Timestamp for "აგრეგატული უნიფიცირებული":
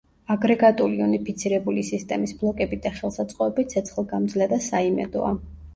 0.35-1.83